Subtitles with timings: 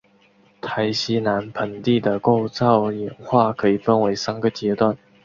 [0.61, 4.97] 台西南盆地的构造演化可以分为三个阶段。